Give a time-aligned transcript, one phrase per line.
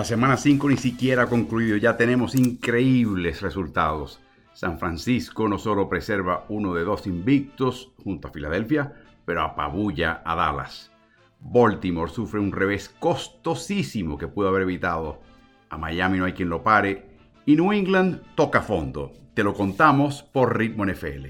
[0.00, 4.18] La semana 5 ni siquiera ha concluido, ya tenemos increíbles resultados.
[4.54, 8.94] San Francisco no solo preserva uno de dos invictos junto a Filadelfia,
[9.26, 10.90] pero apabulla a Dallas.
[11.38, 15.20] Baltimore sufre un revés costosísimo que pudo haber evitado.
[15.68, 17.06] A Miami no hay quien lo pare.
[17.44, 19.12] Y New England toca fondo.
[19.34, 21.26] Te lo contamos por Ritmo NFL.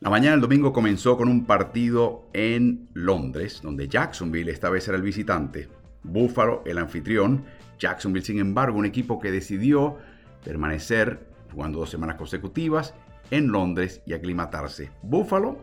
[0.00, 4.98] La mañana del domingo comenzó con un partido en Londres, donde Jacksonville esta vez era
[4.98, 5.70] el visitante.
[6.06, 7.44] Buffalo el anfitrión.
[7.78, 9.98] Jacksonville, sin embargo, un equipo que decidió
[10.44, 12.94] permanecer jugando dos semanas consecutivas
[13.30, 14.90] en Londres y aclimatarse.
[15.02, 15.58] Buffalo,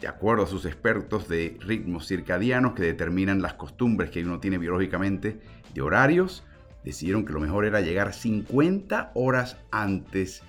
[0.00, 4.58] de acuerdo a sus expertos de ritmos circadianos que determinan las costumbres que uno tiene
[4.58, 5.40] biológicamente
[5.74, 6.44] de horarios,
[6.84, 10.42] decidieron que lo mejor era llegar 50 horas antes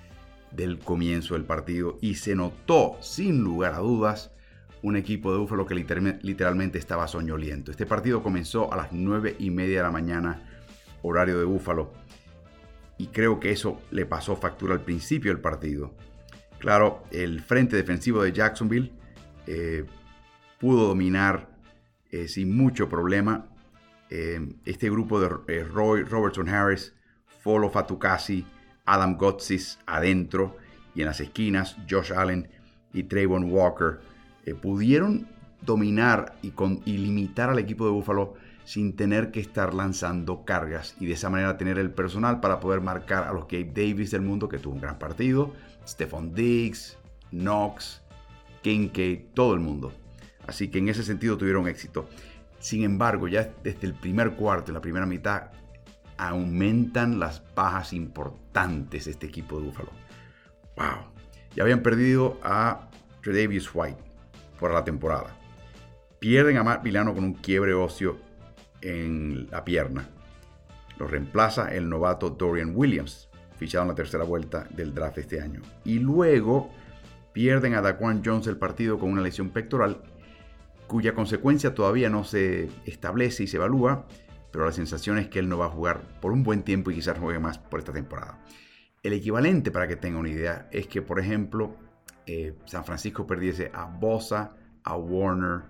[0.52, 4.32] del comienzo del partido y se notó, sin lugar a dudas,
[4.82, 7.70] un equipo de Búfalo que literalmente estaba soñoliento.
[7.70, 10.42] Este partido comenzó a las 9 y media de la mañana,
[11.02, 11.92] horario de Búfalo,
[12.98, 15.94] y creo que eso le pasó factura al principio del partido.
[16.58, 18.92] Claro, el frente defensivo de Jacksonville
[19.46, 19.84] eh,
[20.58, 21.48] pudo dominar
[22.10, 23.48] eh, sin mucho problema
[24.10, 26.94] eh, este grupo de Roy Robertson Harris,
[27.42, 28.44] Folo Fatukasi,
[28.84, 30.56] Adam Gotsis adentro
[30.94, 32.50] y en las esquinas Josh Allen
[32.92, 34.00] y Trayvon Walker
[34.46, 35.26] eh, pudieron
[35.62, 36.52] dominar y,
[36.96, 41.56] limitar al equipo de Buffalo sin tener que estar lanzando cargas y de esa manera
[41.56, 44.80] tener el personal para poder marcar a los Gabe Davis del mundo que tuvo un
[44.80, 45.52] gran partido,
[45.86, 46.98] Stephon Diggs,
[47.30, 48.02] Knox,
[48.62, 49.92] Kincaid, todo el mundo.
[50.46, 52.08] Así que en ese sentido tuvieron éxito.
[52.58, 55.50] Sin embargo, ya desde el primer cuarto, en la primera mitad,
[56.16, 59.90] aumentan las bajas importantes de este equipo de Buffalo.
[60.76, 61.10] Wow.
[61.56, 62.88] Ya habían perdido a
[63.22, 64.09] Tredavious White
[64.60, 65.36] por la temporada.
[66.20, 68.18] Pierden a Matt Milano con un quiebre óseo
[68.82, 70.08] en la pierna.
[70.98, 75.62] Lo reemplaza el novato Dorian Williams, fichado en la tercera vuelta del draft este año.
[75.84, 76.70] Y luego
[77.32, 80.02] pierden a Daquan Jones el partido con una lesión pectoral,
[80.86, 84.06] cuya consecuencia todavía no se establece y se evalúa,
[84.50, 86.96] pero la sensación es que él no va a jugar por un buen tiempo y
[86.96, 88.38] quizás juegue más por esta temporada.
[89.02, 91.74] El equivalente, para que tenga una idea, es que, por ejemplo,
[92.32, 94.54] eh, San Francisco perdiese a Bosa,
[94.84, 95.62] a Warner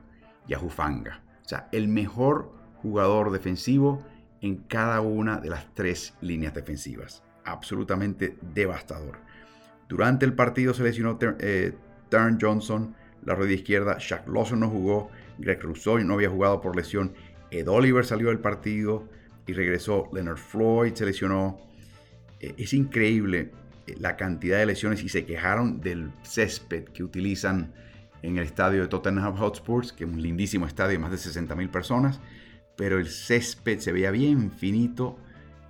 [0.47, 1.23] y a Jufanga.
[1.43, 4.05] O sea, el mejor jugador defensivo
[4.43, 7.23] en cada una de las tres líneas defensivas.
[7.47, 9.21] Absolutamente devastador.
[9.89, 11.73] Durante el partido se lesionó eh,
[12.39, 12.95] Johnson,
[13.25, 13.97] la rodilla izquierda.
[13.99, 15.11] Shaq Lawson no jugó.
[15.39, 17.15] Greg Rousseau no había jugado por lesión.
[17.51, 19.09] Ed Oliver salió del partido
[19.47, 20.11] y regresó.
[20.13, 21.59] Leonard Floyd se lesionó.
[22.39, 23.51] Eh, es increíble
[23.99, 27.73] la cantidad de lesiones y se quejaron del césped que utilizan
[28.23, 31.71] en el estadio de Tottenham Hotspur, que es un lindísimo estadio de más de 60.000
[31.71, 32.21] personas,
[32.77, 35.19] pero el césped se veía bien finito.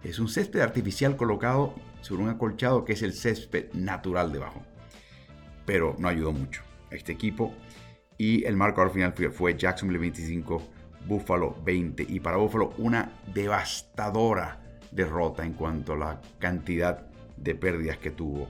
[0.02, 4.62] Es un césped artificial colocado sobre un acolchado que es el césped natural debajo.
[5.66, 7.54] Pero no ayudó mucho a este equipo.
[8.16, 10.62] Y el marco al final fue Jacksonville 25,
[11.06, 12.06] Buffalo 20.
[12.08, 14.60] Y para Buffalo una devastadora
[14.90, 17.09] derrota en cuanto a la cantidad
[17.40, 18.48] de pérdidas que tuvo.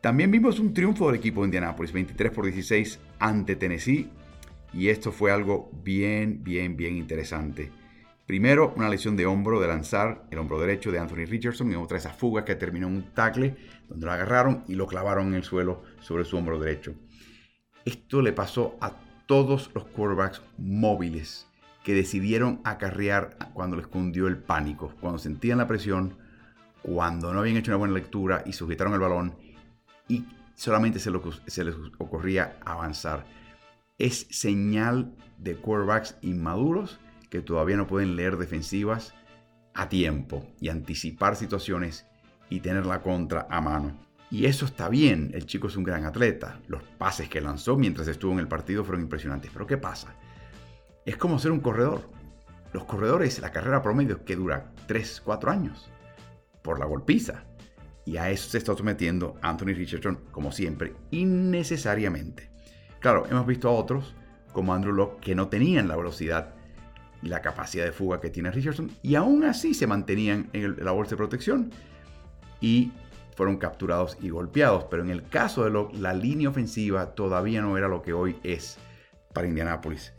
[0.00, 4.10] También vimos un triunfo del equipo de Indianapolis, 23 por 16 ante Tennessee.
[4.72, 7.72] Y esto fue algo bien, bien, bien interesante.
[8.26, 11.96] Primero, una lesión de hombro de lanzar, el hombro derecho de Anthony Richardson, y otra
[11.96, 13.56] esa fuga que terminó en un tackle,
[13.88, 16.94] donde lo agarraron y lo clavaron en el suelo sobre su hombro derecho.
[17.86, 21.46] Esto le pasó a todos los quarterbacks móviles
[21.82, 26.18] que decidieron acarrear cuando les cundió el pánico, cuando sentían la presión,
[26.82, 29.34] cuando no habían hecho una buena lectura y sujetaron el balón
[30.08, 30.24] y
[30.54, 33.26] solamente se, les ocurría avanzar.
[33.98, 36.98] Es señal de quarterbacks inmaduros
[37.30, 39.14] que todavía no pueden leer defensivas
[39.74, 42.06] a tiempo y anticipar situaciones
[42.48, 43.98] y tener la contra a mano.
[44.30, 46.60] Y eso está bien, el chico es un gran atleta.
[46.68, 49.50] Los pases que lanzó mientras estuvo en el partido fueron impresionantes.
[49.52, 50.14] Pero ¿qué pasa?
[51.04, 52.10] Es como ser un corredor.
[52.72, 55.90] Los corredores, la carrera promedio que dura 3, 4 años
[56.68, 57.44] por la golpiza.
[58.04, 62.50] Y a eso se está sometiendo Anthony Richardson, como siempre, innecesariamente.
[63.00, 64.14] Claro, hemos visto a otros,
[64.52, 66.54] como Andrew Locke, que no tenían la velocidad
[67.22, 70.90] y la capacidad de fuga que tiene Richardson, y aún así se mantenían en la
[70.90, 71.70] bolsa de protección
[72.60, 72.92] y
[73.34, 74.84] fueron capturados y golpeados.
[74.90, 78.36] Pero en el caso de Locke, la línea ofensiva todavía no era lo que hoy
[78.42, 78.76] es
[79.32, 80.12] para Indianapolis,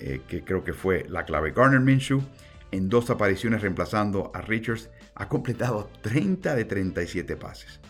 [0.00, 1.52] eh, que creo que fue la clave.
[1.52, 2.24] Garner Minshew,
[2.72, 7.80] en dos apariciones reemplazando a Richards, ha completado 30 de 37 pases,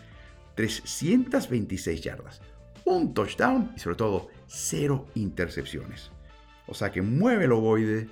[0.55, 2.41] 326 yardas,
[2.85, 6.13] un touchdown y sobre todo cero intercepciones.
[6.67, 8.09] O sea que mueve el ovoide,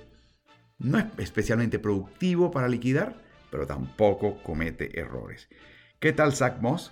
[0.77, 3.15] no es especialmente productivo para liquidar,
[3.49, 5.47] pero tampoco comete errores.
[5.99, 6.91] ¿Qué tal Zach Moss?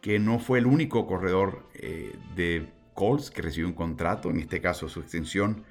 [0.00, 4.60] Que no fue el único corredor eh, de Colts que recibió un contrato, en este
[4.60, 5.64] caso su extensión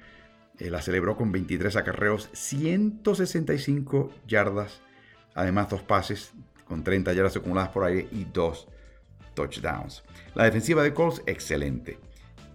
[0.58, 4.80] eh, la celebró con 23 acarreos, 165 yardas,
[5.34, 6.32] además dos pases
[6.66, 8.68] con 30 yardas acumuladas por aire y dos
[9.34, 10.02] touchdowns.
[10.34, 11.98] La defensiva de Colts, excelente.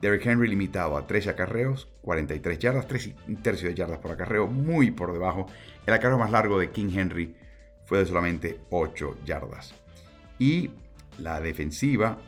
[0.01, 4.91] Derrick Henry limitado a 13 acarreos, 43 yardas, 3 tercios de yardas por acarreo, muy
[4.91, 5.47] por debajo.
[5.85, 7.35] El acarreo más largo de King Henry
[7.85, 9.73] fue de solamente 8 yardas.
[10.38, 10.71] Y
[11.18, 12.19] la defensiva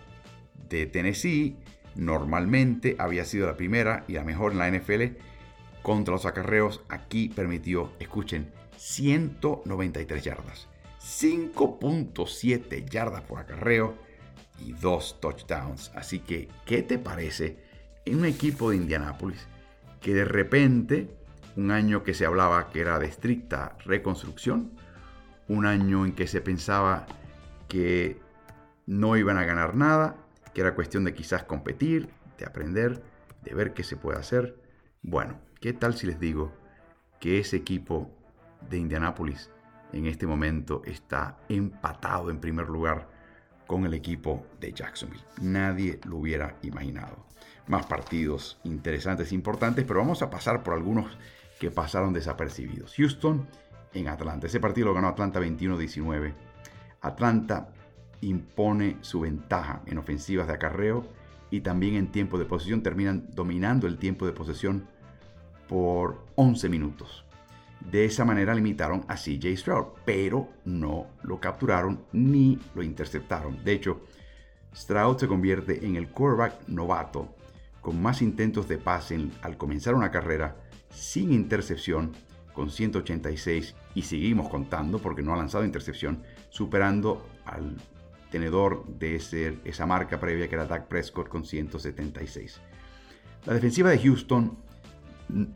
[0.67, 1.57] de Tennessee
[1.95, 5.17] normalmente había sido la primera y la mejor en la NFL
[5.83, 6.83] contra los acarreos.
[6.89, 10.69] Aquí permitió, escuchen, 193 yardas,
[11.01, 13.95] 5.7 yardas por acarreo
[14.57, 15.91] y dos touchdowns.
[15.95, 17.57] Así que, ¿qué te parece
[18.05, 19.47] en un equipo de Indianápolis
[19.99, 21.13] que de repente,
[21.57, 24.71] un año que se hablaba que era de estricta reconstrucción,
[25.49, 27.05] un año en que se pensaba
[27.67, 28.21] que
[28.85, 30.15] no iban a ganar nada,
[30.53, 33.03] que era cuestión de quizás competir, de aprender,
[33.43, 34.57] de ver qué se puede hacer.
[35.01, 36.53] Bueno, ¿qué tal si les digo
[37.19, 38.18] que ese equipo
[38.69, 39.49] de Indianápolis
[39.91, 43.07] en este momento está empatado en primer lugar
[43.67, 45.23] con el equipo de Jacksonville.
[45.41, 47.25] Nadie lo hubiera imaginado.
[47.67, 51.17] Más partidos interesantes importantes, pero vamos a pasar por algunos
[51.59, 52.95] que pasaron desapercibidos.
[52.95, 53.47] Houston
[53.93, 54.47] en Atlanta.
[54.47, 56.33] Ese partido lo ganó Atlanta 21-19.
[57.01, 57.69] Atlanta
[58.21, 61.07] impone su ventaja en ofensivas de acarreo
[61.51, 62.81] y también en tiempo de posesión.
[62.81, 64.87] Terminan dominando el tiempo de posesión
[65.67, 67.25] por 11 minutos.
[67.79, 73.63] De esa manera limitaron a CJ Stroud, pero no lo capturaron ni lo interceptaron.
[73.63, 74.01] De hecho,
[74.75, 77.35] Stroud se convierte en el quarterback novato
[77.81, 80.57] con más intentos de pase al comenzar una carrera
[80.91, 82.11] sin intercepción
[82.53, 87.77] con 186 y seguimos contando porque no ha lanzado intercepción, superando al
[88.31, 89.15] tenedor de
[89.63, 92.59] esa marca previa que era Dak Prescott con 176.
[93.45, 94.57] La defensiva de Houston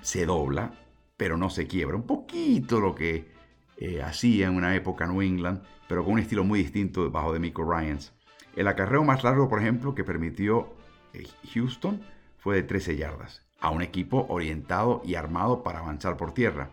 [0.02, 0.74] se dobla
[1.18, 1.95] pero no se quiebra.
[1.95, 3.31] Un poquito lo que
[3.77, 7.39] eh, hacía en una época New England, pero con un estilo muy distinto bajo de
[7.39, 8.13] Michael Ryans.
[8.56, 10.74] El acarreo más largo, por ejemplo, que permitió
[11.13, 12.01] eh, Houston
[12.38, 16.69] fue de 13 yardas, a un equipo orientado y armado para avanzar por tierra.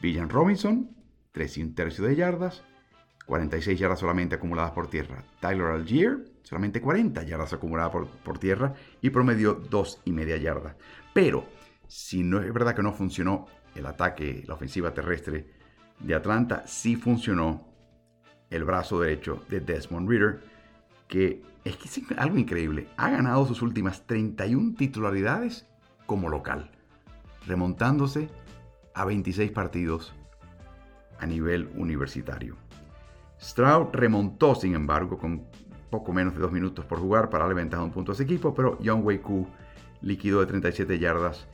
[0.00, 0.90] Villan Robinson,
[1.32, 2.62] 3 y un tercio de yardas,
[3.26, 5.22] 46 yardas solamente acumuladas por tierra.
[5.40, 10.76] Tyler Algier, solamente 40 yardas acumuladas por, por tierra y promedió 2 y media yardas.
[11.12, 11.44] Pero,
[11.88, 13.46] si no es verdad que no funcionó
[13.78, 15.46] el ataque, la ofensiva terrestre
[16.00, 17.66] de Atlanta, sí funcionó
[18.50, 20.40] el brazo derecho de Desmond Ritter,
[21.06, 21.78] que es
[22.16, 22.88] algo increíble.
[22.96, 25.66] Ha ganado sus últimas 31 titularidades
[26.06, 26.70] como local,
[27.46, 28.28] remontándose
[28.94, 30.14] a 26 partidos
[31.18, 32.56] a nivel universitario.
[33.40, 35.46] Stroud remontó, sin embargo, con
[35.90, 38.54] poco menos de dos minutos por jugar para darle ventaja un punto a ese equipo,
[38.54, 39.46] pero Young Wei Koo
[40.00, 41.46] liquidó de 37 yardas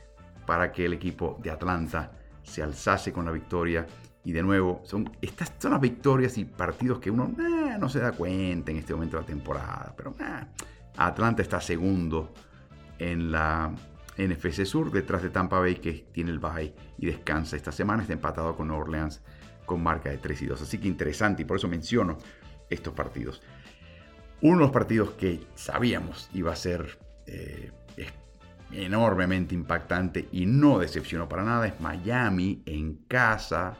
[0.45, 2.11] para que el equipo de Atlanta
[2.43, 3.85] se alzase con la victoria.
[4.23, 7.31] Y de nuevo, son, estas son las victorias y partidos que uno
[7.79, 9.93] no se da cuenta en este momento de la temporada.
[9.95, 10.15] Pero
[10.97, 12.33] Atlanta está segundo
[12.97, 13.71] en la
[14.17, 18.01] NFC Sur, detrás de Tampa Bay, que tiene el bye y descansa esta semana.
[18.01, 19.21] Está empatado con Orleans
[19.65, 20.61] con marca de 3 y 2.
[20.61, 22.17] Así que interesante y por eso menciono
[22.69, 23.41] estos partidos.
[24.41, 27.71] Uno de los partidos que sabíamos iba a ser eh,
[28.71, 33.77] enormemente impactante y no decepcionó para nada es Miami en casa,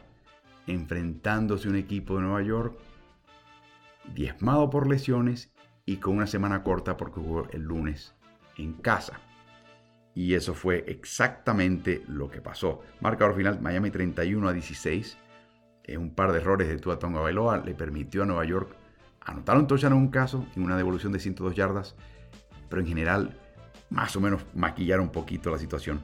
[0.66, 2.78] enfrentándose a un equipo de Nueva York
[4.14, 5.52] diezmado por lesiones
[5.84, 8.14] y con una semana corta porque jugó el lunes
[8.56, 9.20] en casa.
[10.14, 12.82] Y eso fue exactamente lo que pasó.
[13.00, 15.18] Marcador final Miami 31 a 16.
[15.98, 18.74] un par de errores de Tua Tonga Bailoa le permitió a Nueva York
[19.20, 21.96] anotar un touchdown en un caso, en una devolución de 102 yardas,
[22.68, 23.38] pero en general
[23.90, 26.00] más o menos maquillar un poquito la situación.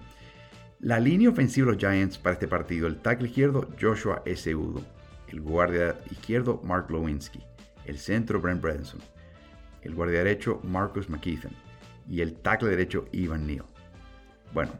[0.80, 4.54] La línea ofensiva de los Giants para este partido, el tackle izquierdo Joshua S.
[4.54, 4.82] Udo,
[5.28, 7.40] el guardia izquierdo Mark Lewinsky,
[7.84, 9.00] el centro Brent Bredesen,
[9.82, 11.52] el guardia derecho Marcus McKeithen
[12.08, 13.64] y el tackle derecho Ivan Neal.
[14.52, 14.72] Bueno,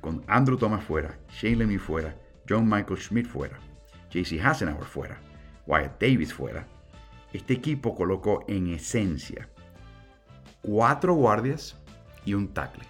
[0.00, 2.16] con Andrew Thomas fuera, Shane Lemmy fuera,
[2.48, 3.58] John Michael Schmidt fuera,
[4.10, 5.20] JC Hassenauer fuera,
[5.66, 6.66] Wyatt Davis fuera,
[7.32, 9.48] este equipo colocó en esencia
[10.62, 11.76] cuatro guardias
[12.24, 12.84] y un tackle.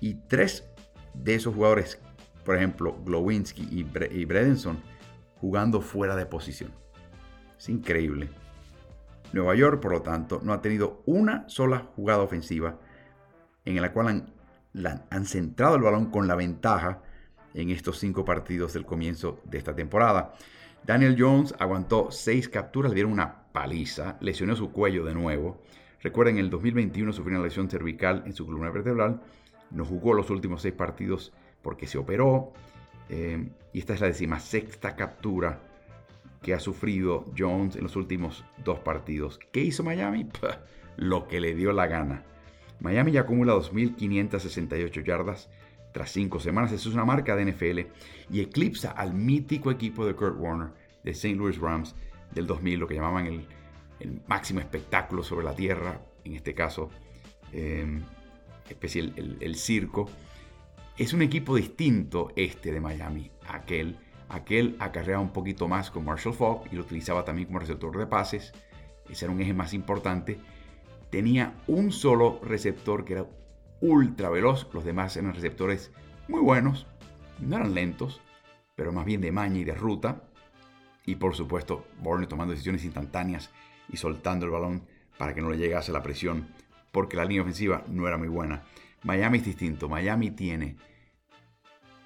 [0.00, 0.68] Y tres
[1.14, 2.00] de esos jugadores,
[2.44, 3.84] por ejemplo, Glowinski y,
[4.24, 4.82] Bredenson,
[5.40, 6.72] jugando fuera de posición.
[7.58, 8.28] Es increíble.
[9.32, 12.78] Nueva York, por lo tanto, no ha tenido una sola jugada ofensiva
[13.64, 17.02] en la cual han, han centrado el balón con la ventaja
[17.54, 20.34] en estos cinco partidos del comienzo de esta temporada.
[20.84, 25.62] Daniel Jones aguantó seis capturas, le dieron una paliza, lesionó su cuello de nuevo.
[26.02, 29.20] Recuerden, en el 2021 sufrió una lesión cervical en su columna vertebral.
[29.70, 31.32] No jugó los últimos seis partidos
[31.62, 32.52] porque se operó.
[33.08, 35.60] Eh, y esta es la decimasexta captura
[36.42, 39.38] que ha sufrido Jones en los últimos dos partidos.
[39.52, 40.28] ¿Qué hizo Miami?
[40.96, 42.24] lo que le dio la gana.
[42.80, 45.48] Miami ya acumula 2.568 yardas
[45.92, 46.72] tras cinco semanas.
[46.72, 47.80] Eso es una marca de NFL
[48.30, 50.70] y eclipsa al mítico equipo de Kurt Warner
[51.04, 51.36] de St.
[51.36, 51.94] Louis Rams
[52.34, 53.46] del 2000, lo que llamaban el,
[54.26, 56.90] máximo espectáculo sobre la tierra, en este caso,
[57.52, 58.00] eh,
[59.40, 60.08] el, circo.
[60.96, 63.30] Es un equipo distinto este de Miami.
[63.48, 67.96] Aquel, aquel acarreaba un poquito más con Marshall Falk y lo utilizaba también como receptor
[67.96, 68.52] de pases.
[69.08, 70.38] Ese era un eje más importante.
[71.10, 73.26] Tenía un solo receptor que era
[73.80, 74.68] ultra veloz.
[74.72, 75.92] Los demás eran receptores
[76.28, 76.86] muy buenos.
[77.40, 78.20] No eran lentos,
[78.74, 80.22] pero más bien de maña y de ruta.
[81.04, 83.50] Y por supuesto, Bourne tomando decisiones instantáneas
[83.88, 84.86] y soltando el balón
[85.18, 86.48] para que no le llegase la presión,
[86.90, 88.64] porque la línea ofensiva no era muy buena.
[89.02, 89.88] Miami es distinto.
[89.88, 90.76] Miami tiene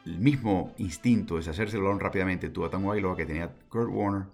[0.04, 2.50] el mismo instinto de deshacerse el balón rápidamente.
[2.50, 4.28] Tuvo tan Wailoa que tenía Kurt Warner.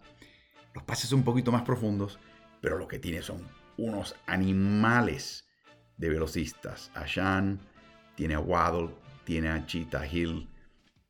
[0.74, 2.18] Los pases son un poquito más profundos,
[2.60, 3.46] pero lo que tiene son
[3.76, 5.48] unos animales
[5.96, 6.90] de velocistas.
[6.94, 7.60] A Shan,
[8.14, 8.90] tiene a Waddle,
[9.24, 10.48] tiene a Cheetah Hill.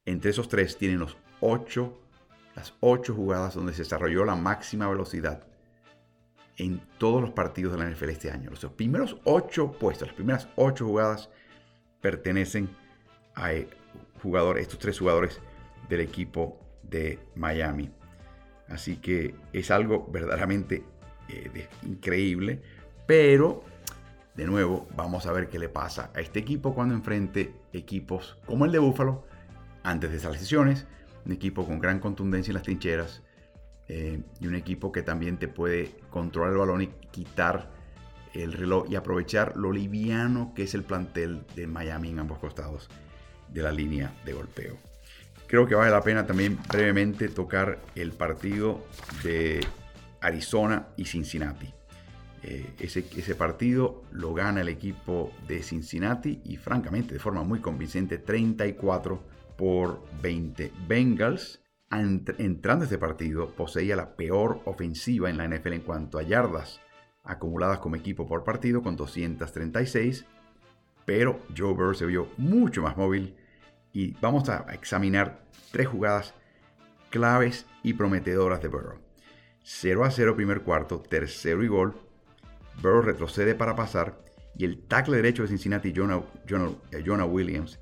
[0.05, 2.01] Entre esos tres tienen los ocho,
[2.55, 5.47] las ocho jugadas donde se desarrolló la máxima velocidad
[6.57, 8.51] en todos los partidos de la NFL este año.
[8.51, 11.31] Los primeros ocho puestos, las primeras ocho jugadas
[12.01, 12.69] pertenecen
[13.35, 13.51] a
[14.23, 15.41] jugadores, estos tres jugadores
[15.89, 17.91] del equipo de Miami.
[18.69, 20.85] Así que es algo verdaderamente
[21.29, 22.63] eh, increíble,
[23.07, 23.65] pero
[24.35, 28.65] de nuevo vamos a ver qué le pasa a este equipo cuando enfrente equipos como
[28.65, 29.27] el de Buffalo
[29.83, 30.87] antes de esas lesiones,
[31.27, 33.23] un equipo con gran contundencia en las trincheras
[33.95, 37.71] eh, y un equipo que también te puede controlar el balón y quitar
[38.33, 42.89] el reloj y aprovechar lo liviano que es el plantel de Miami en ambos costados
[43.51, 44.79] de la línea de golpeo.
[45.47, 48.83] Creo que vale la pena también brevemente tocar el partido
[49.23, 49.61] de
[50.23, 51.75] Arizona y Cincinnati.
[52.45, 57.61] Eh, ese, ese, partido lo gana el equipo de Cincinnati y francamente de forma muy
[57.61, 59.23] convincente 34
[59.59, 60.73] por 20.
[60.89, 61.62] Bengals
[61.93, 66.81] entrando este partido poseía la peor ofensiva en la NFL en cuanto a yardas
[67.25, 70.25] acumuladas como equipo por partido con 236,
[71.05, 73.37] pero Joe Burrow se vio mucho más móvil
[73.93, 76.35] y vamos a examinar tres jugadas
[77.11, 78.99] claves y prometedoras de Burrow.
[79.63, 81.95] 0 a 0 primer cuarto, tercero y gol.
[82.81, 84.19] Burrow retrocede para pasar
[84.57, 87.79] y el tackle derecho de Cincinnati, Jonah, Jonah, Williams,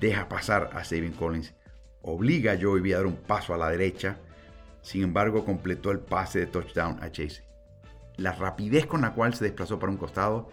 [0.00, 1.54] deja pasar a Savin Collins.
[2.06, 4.20] Obliga a Joey a dar un paso a la derecha.
[4.80, 7.42] Sin embargo, completó el pase de touchdown a Chase.
[8.16, 10.48] La rapidez con la cual se desplazó para un costado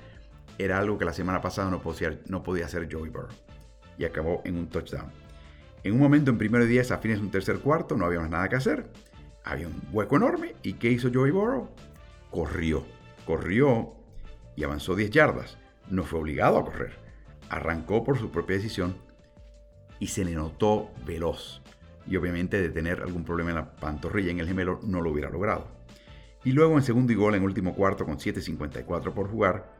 [0.57, 3.29] era algo que la semana pasada no podía, no podía hacer Joey Burrow
[3.99, 5.11] y acabó en un touchdown.
[5.83, 8.19] En un momento en primero y 10 a fines de un tercer cuarto no había
[8.19, 8.89] más nada que hacer.
[9.43, 11.69] Había un hueco enorme y ¿qué hizo Joey Burrow?
[12.31, 12.83] Corrió,
[13.27, 13.93] corrió
[14.55, 15.59] y avanzó 10 yardas.
[15.87, 16.97] No fue obligado a correr.
[17.49, 18.95] Arrancó por su propia decisión
[19.99, 21.61] y se le notó veloz.
[22.05, 25.29] Y obviamente de tener algún problema en la pantorrilla en el gemelo no lo hubiera
[25.29, 25.67] logrado.
[26.43, 29.73] Y luego en segundo y gol en último cuarto con 7.54 por jugar,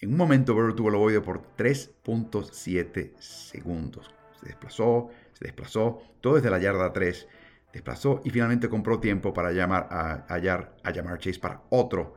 [0.00, 4.10] en un momento Burrow tuvo el ovoide por 3.7 segundos.
[4.38, 7.26] Se desplazó, se desplazó, todo desde la yarda 3,
[7.72, 12.14] desplazó y finalmente compró tiempo para llamar a, a, a llamar Chase para otro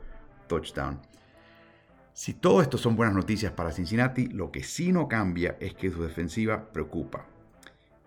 [0.48, 1.00] touchdown.
[2.18, 5.92] Si todo esto son buenas noticias para Cincinnati, lo que sí no cambia es que
[5.92, 7.28] su defensiva preocupa.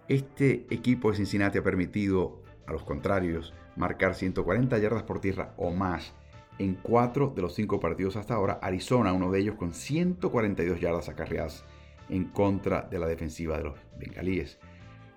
[0.09, 5.71] Este equipo de Cincinnati ha permitido a los contrarios marcar 140 yardas por tierra o
[5.71, 6.12] más
[6.59, 8.59] en cuatro de los cinco partidos hasta ahora.
[8.61, 11.64] Arizona, uno de ellos con 142 yardas acarreadas
[12.09, 14.59] en contra de la defensiva de los bengalíes.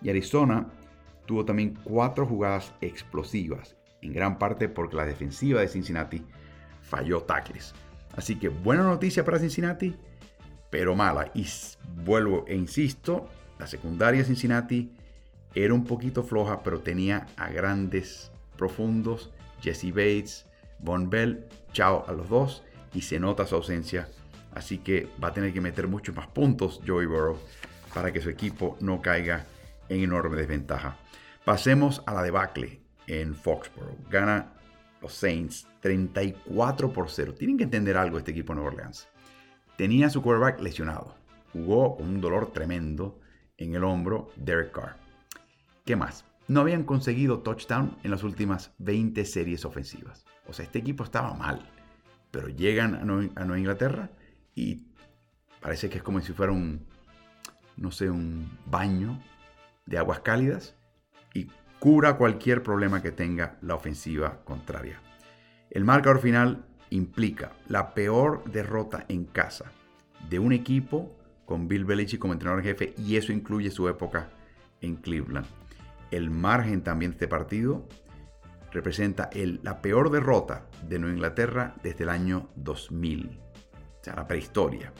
[0.03, 0.67] Y Arizona
[1.25, 6.23] tuvo también cuatro jugadas explosivas, en gran parte porque la defensiva de Cincinnati
[6.83, 7.73] falló tackles.
[8.15, 9.95] Así que buena noticia para Cincinnati,
[10.69, 11.31] pero mala.
[11.33, 11.47] Y
[12.03, 13.27] vuelvo e insisto,
[13.59, 14.91] la secundaria Cincinnati
[15.55, 20.45] era un poquito floja, pero tenía a grandes profundos, Jesse Bates,
[20.79, 24.07] Von Bell, chao a los dos y se nota su ausencia.
[24.53, 27.39] Así que va a tener que meter muchos más puntos Joey Burrow
[27.93, 29.45] para que su equipo no caiga
[29.89, 30.97] en enorme desventaja.
[31.45, 34.09] Pasemos a la debacle en Foxborough.
[34.09, 34.53] Gana
[35.03, 37.35] los Saints 34 por 0.
[37.35, 39.07] Tienen que entender algo este equipo de Nueva Orleans.
[39.77, 41.15] Tenía su quarterback lesionado.
[41.51, 43.19] Jugó con un dolor tremendo
[43.57, 44.95] en el hombro Derek Carr.
[45.85, 46.25] ¿Qué más?
[46.47, 50.25] no habían conseguido touchdown en las últimas 20 series ofensivas.
[50.47, 51.69] O sea, este equipo estaba mal.
[52.31, 54.09] Pero llegan a Nueva Inglaterra
[54.55, 54.87] y
[55.61, 56.85] parece que es como si fuera un,
[57.77, 59.21] no sé, un baño
[59.85, 60.75] de aguas cálidas
[61.33, 61.47] y
[61.83, 65.01] cura cualquier problema que tenga la ofensiva contraria.
[65.69, 69.65] El marcador final implica la peor derrota en casa
[70.29, 71.13] de un equipo
[71.43, 74.29] con Bill Belichick como entrenador jefe y eso incluye su época
[74.79, 75.45] en Cleveland.
[76.09, 77.85] El margen también de este partido
[78.71, 83.41] representa la peor derrota de Nueva Inglaterra desde el año 2000,
[83.99, 84.93] o sea, la prehistoria,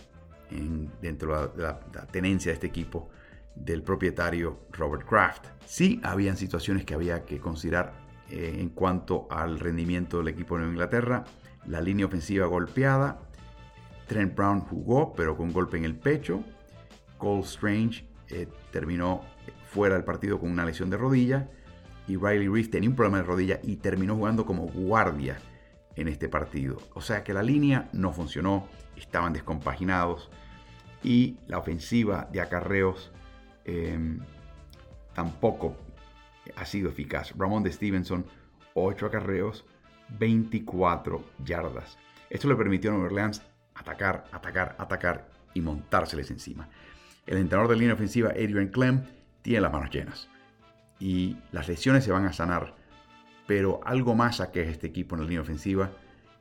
[1.02, 1.80] dentro de la,
[2.12, 3.10] tenencia de este equipo
[3.56, 5.48] del propietario Robert Kraft.
[5.66, 7.94] Sí habían situaciones que había que considerar
[8.30, 11.24] eh, en cuanto al rendimiento del equipo de Nueva Inglaterra.
[11.66, 13.20] La línea ofensiva golpeada.
[14.08, 16.44] Trent Brown jugó, pero con golpe en el pecho.
[17.18, 19.22] Cole Strange eh, terminó
[19.70, 21.50] fuera del partido con una lesión de rodilla.
[22.08, 25.38] Y Riley Reef tenía un problema de rodilla y terminó jugando como guardia
[25.96, 26.78] en este partido.
[26.94, 28.68] O sea que la línea no funcionó,
[28.98, 30.30] estaban descompaginados
[31.04, 33.12] y la ofensiva de acarreos
[33.66, 34.20] em,
[35.14, 35.76] tampoco
[36.56, 37.34] ha sido eficaz.
[37.38, 38.26] Ramón de Stevenson,
[38.74, 39.66] 8 acarreos,
[40.20, 41.98] 24 yardas.
[42.30, 43.42] Esto le permitió a Nueva Orleans
[43.76, 46.70] atacar, atacar, atacar y montárseles encima.
[47.26, 49.04] El entrenador de línea ofensiva, Adrian Clem,
[49.42, 50.30] tiene las manos llenas.
[51.00, 52.76] Y las lesiones se van a sanar.
[53.48, 55.92] Pero algo más a que este equipo en la línea ofensiva.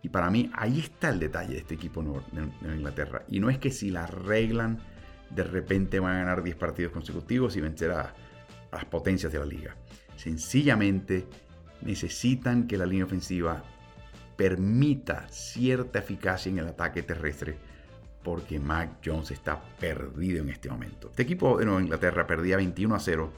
[0.02, 3.25] Y para mí ahí está el detalle de este equipo de Inglaterra.
[3.29, 4.81] Y no es que si la arreglan,
[5.35, 8.15] de repente van a ganar 10 partidos consecutivos y vencer a
[8.71, 9.77] las potencias de la liga.
[10.16, 11.27] Sencillamente
[11.81, 13.62] necesitan que la línea ofensiva
[14.37, 17.57] permita cierta eficacia en el ataque terrestre
[18.23, 21.09] porque Mac Jones está perdido en este momento.
[21.09, 23.33] Este equipo de Nueva Inglaterra perdía 21 a 0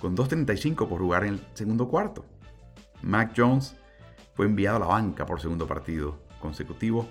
[0.00, 2.24] con 2.35 por jugar en el segundo cuarto.
[3.02, 3.76] Mac Jones
[4.34, 7.08] fue enviado a la banca por segundo partido consecutivo.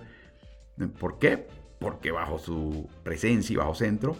[0.99, 1.47] ¿Por qué?
[1.83, 4.15] Porque bajo su presencia y bajo centro,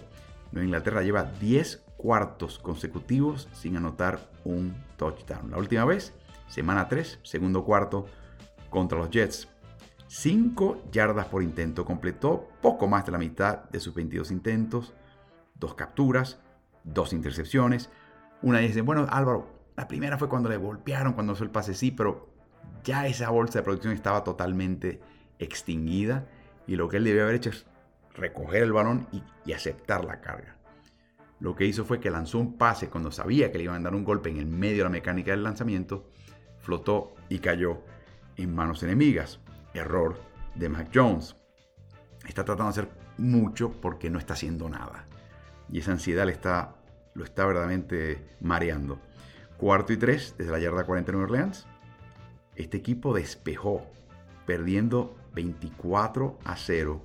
[0.52, 5.50] Inglaterra lleva 10 cuartos consecutivos sin anotar un touchdown.
[5.50, 6.14] La última vez,
[6.48, 8.06] semana 3, segundo cuarto
[8.70, 9.48] contra los Jets.
[10.08, 14.94] 5 yardas por intento, completó poco más de la mitad de sus 22 intentos,
[15.56, 16.42] dos capturas,
[16.84, 17.90] dos intercepciones.
[18.42, 19.48] Una dice, bueno Álvaro,
[19.78, 22.28] la primera fue cuando le golpearon, cuando hizo el pase, sí, pero
[22.84, 25.00] ya esa bolsa de producción estaba totalmente
[25.40, 26.28] extinguida
[26.68, 27.66] y lo que él debió haber hecho es
[28.14, 29.08] recoger el balón
[29.46, 30.58] y aceptar la carga
[31.44, 33.96] lo que hizo fue que lanzó un pase cuando sabía que le iban a dar
[33.96, 36.10] un golpe en el medio de la mecánica del lanzamiento,
[36.60, 37.82] flotó y cayó
[38.38, 39.42] en manos enemigas.
[39.74, 40.22] Error
[40.56, 41.36] de Mac Jones.
[42.26, 45.06] Está tratando de hacer mucho porque no está haciendo nada.
[45.70, 46.78] Y esa ansiedad está,
[47.14, 49.02] lo está verdaderamente mareando.
[49.58, 51.68] Cuarto y tres desde la yarda 40 de Orleans.
[52.56, 53.86] Este equipo despejó,
[54.46, 57.02] perdiendo 24 a 0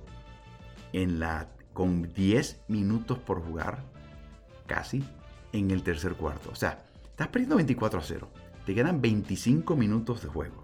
[0.93, 3.83] en la, con 10 minutos por jugar
[4.65, 5.03] casi
[5.51, 6.49] en el tercer cuarto.
[6.51, 8.29] O sea, estás perdiendo 24 a 0.
[8.65, 10.63] Te quedan 25 minutos de juego.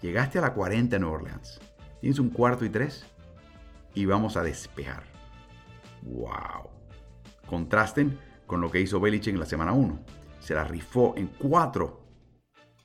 [0.00, 1.60] Llegaste a la 40 en Nueva Orleans.
[2.00, 3.06] Tienes un cuarto y tres
[3.94, 5.04] y vamos a despejar.
[6.02, 6.70] ¡Wow!
[7.46, 10.00] Contrasten con lo que hizo Belichick en la semana 1.
[10.40, 12.02] Se la rifó en cuatro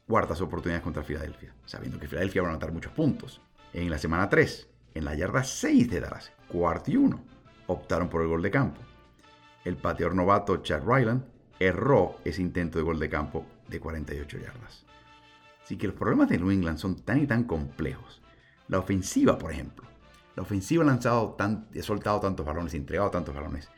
[0.08, 3.41] cuartas oportunidades contra Filadelfia, sabiendo que Filadelfia va a anotar muchos puntos.
[3.73, 7.23] En la semana 3, en la yarda 6 de Dallas, cuarto y uno,
[7.67, 8.82] optaron por el gol de campo
[9.67, 11.25] el pateador novato Chad Ryland
[11.60, 14.86] erró ese intento de gol de campo de 48 yardas.
[15.62, 18.21] Así que los problemas de New England son tan y tan complejos.
[18.69, 19.86] La ofensiva, por ejemplo.
[20.38, 23.69] La ofensiva ha lanzado tan, ha soltado tantos balones, ha entregado tantos balones,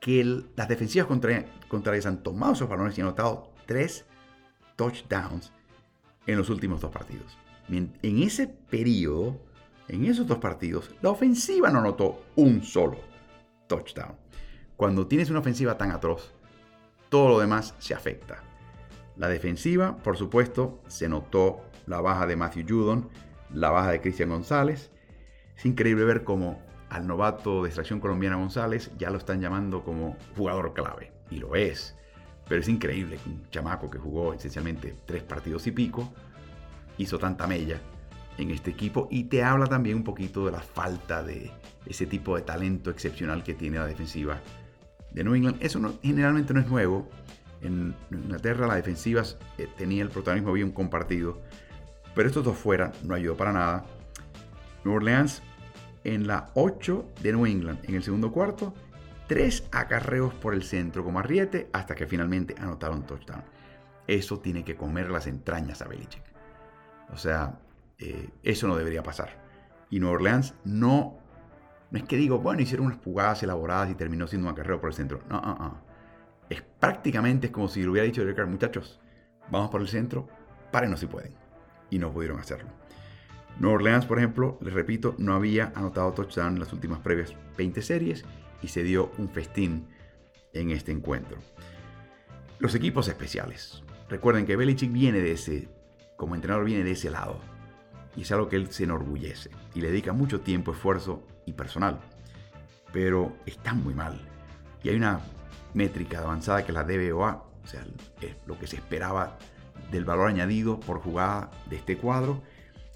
[0.00, 0.22] que
[0.54, 4.04] las defensivas contrarias han tomado esos balones y han anotado tres
[4.76, 5.52] touchdowns
[6.26, 7.38] en los últimos dos partidos.
[7.70, 9.40] En ese periodo,
[9.88, 12.98] en esos dos partidos, la ofensiva no anotó un solo
[13.68, 14.16] touchdown.
[14.76, 16.32] Cuando tienes una ofensiva tan atroz,
[17.08, 18.42] todo lo demás se afecta.
[19.16, 23.08] La defensiva, por supuesto, se notó la baja de Matthew Judon,
[23.52, 24.90] la baja de Cristian González.
[25.56, 30.16] Es increíble ver cómo al novato de extracción colombiana González ya lo están llamando como
[30.36, 31.12] jugador clave.
[31.30, 31.96] Y lo es.
[32.48, 36.12] Pero es increíble que un chamaco que jugó esencialmente tres partidos y pico
[37.00, 37.80] hizo tanta mella
[38.38, 41.50] en este equipo y te habla también un poquito de la falta de
[41.86, 44.40] ese tipo de talento excepcional que tiene la defensiva
[45.12, 45.56] de New England.
[45.60, 47.08] Eso generalmente no es nuevo.
[47.62, 49.22] En Inglaterra la defensiva
[49.58, 51.40] eh, tenía el protagonismo bien compartido,
[52.14, 53.84] pero estos dos fuera no ayudó para nada.
[54.84, 55.42] New Orleans
[56.04, 58.72] en la 8 de New England en el segundo cuarto
[59.26, 63.44] tres acarreos por el centro como arriete hasta que finalmente anotaron touchdown.
[64.06, 66.29] Eso tiene que comer las entrañas a Belichick.
[67.12, 67.60] O sea,
[67.98, 69.40] eh, eso no debería pasar.
[69.90, 71.18] Y Nueva Orleans no,
[71.90, 74.90] no es que digo, bueno, hicieron unas jugadas elaboradas y terminó siendo un acarreo por
[74.90, 75.20] el centro.
[75.28, 75.84] No, no, no.
[76.48, 79.00] Es prácticamente es como si le hubiera dicho Derek muchachos,
[79.50, 80.28] vamos por el centro,
[80.72, 81.34] párenos si pueden.
[81.90, 82.70] Y no pudieron hacerlo.
[83.58, 87.82] Nueva Orleans, por ejemplo, les repito, no había anotado touchdown en las últimas previas 20
[87.82, 88.24] series
[88.62, 89.86] y se dio un festín
[90.52, 91.38] en este encuentro.
[92.58, 93.82] Los equipos especiales.
[94.08, 95.68] Recuerden que Belichick viene de ese,
[96.20, 97.40] como entrenador viene de ese lado.
[98.14, 101.98] Y es algo que él se enorgullece y le dedica mucho tiempo, esfuerzo y personal.
[102.92, 104.20] Pero está muy mal.
[104.82, 105.20] Y hay una
[105.72, 107.86] métrica avanzada que la DBOA, o sea,
[108.20, 109.38] es lo que se esperaba
[109.90, 112.42] del valor añadido por jugada de este cuadro.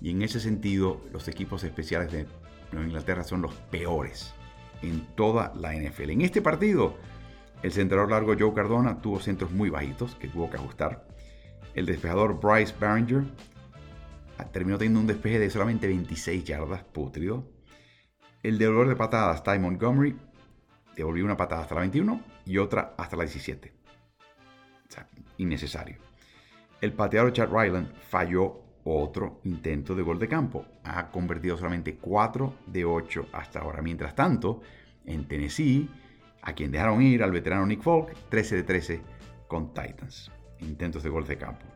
[0.02, 2.26] Y en ese sentido, los equipos especiales de
[2.72, 4.34] Nueva Inglaterra son los peores
[4.82, 6.10] en toda la NFL.
[6.10, 6.94] En este partido,
[7.62, 11.06] el centrador largo Joe Cardona tuvo centros muy bajitos que tuvo que ajustar.
[11.74, 13.24] El despejador Bryce Barringer
[14.38, 17.50] ah, terminó teniendo un despeje de solamente 26 yardas, putrido.
[18.42, 20.16] El devolver de patadas, Ty Montgomery,
[20.94, 23.72] devolvió una patada hasta la 21 y otra hasta la 17.
[24.88, 25.08] O sea,
[25.38, 25.96] innecesario.
[26.80, 30.66] El pateador Chad Ryland falló otro intento de gol de campo.
[30.84, 33.82] Ha convertido solamente 4 de 8 hasta ahora.
[33.82, 34.60] Mientras tanto,
[35.06, 35.88] en Tennessee,
[36.42, 39.00] a quien dejaron ir al veterano Nick Folk, 13 de 13
[39.48, 40.30] con Titans.
[40.60, 41.66] Intentos de gol de campo.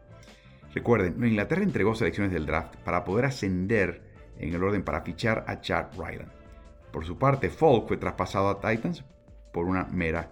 [0.74, 4.02] Recuerden, Inglaterra entregó selecciones del draft para poder ascender
[4.38, 6.30] en el orden para fichar a Chad Ryland.
[6.92, 9.04] Por su parte, Folk fue traspasado a Titans
[9.52, 10.30] por una mera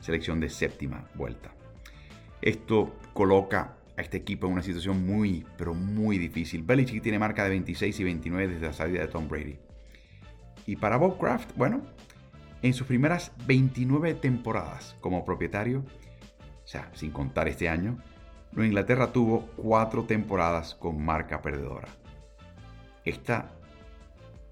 [0.00, 1.50] selección de séptima vuelta.
[2.40, 6.62] Esto coloca este equipo en una situación muy, pero muy difícil.
[6.62, 9.58] Belichick tiene marca de 26 y 29 desde la salida de Tom Brady.
[10.66, 11.82] Y para Bob Kraft, bueno,
[12.62, 15.84] en sus primeras 29 temporadas como propietario,
[16.70, 17.98] sea, sin contar este año,
[18.52, 21.88] Nueva Inglaterra tuvo cuatro temporadas con marca perdedora.
[23.04, 23.50] Esta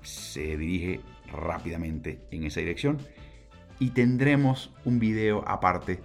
[0.03, 1.01] se dirige
[1.31, 2.99] rápidamente en esa dirección
[3.79, 6.01] y tendremos un video aparte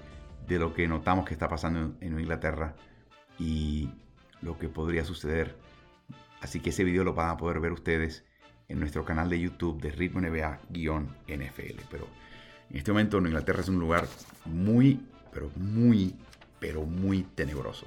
[0.47, 2.76] de lo que notamos que está pasando en Nueva Inglaterra
[3.39, 3.89] y
[4.41, 5.58] lo que podría suceder.
[6.41, 8.26] Así que ese video lo van a poder ver ustedes
[8.67, 11.82] en nuestro canal de YouTube de Ritmo NBA-NFL.
[11.89, 12.08] Pero
[12.69, 14.08] en este momento en Inglaterra es un lugar
[14.45, 14.99] muy,
[15.34, 16.15] pero muy,
[16.60, 17.86] pero muy tenebroso.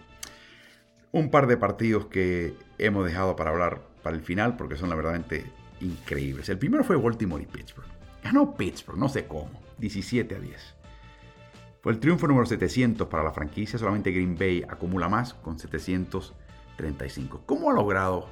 [1.12, 4.96] Un par de partidos que hemos dejado para hablar para el final porque son la
[4.96, 5.44] verdaderamente
[5.80, 6.48] increíbles.
[6.48, 7.88] El primero fue Baltimore y Pittsburgh.
[8.22, 10.74] Ganó Pittsburgh, no sé cómo, 17 a 10.
[11.80, 17.42] Fue el triunfo número 700 para la franquicia, solamente Green Bay acumula más con 735.
[17.46, 18.28] ¿Cómo ha logrado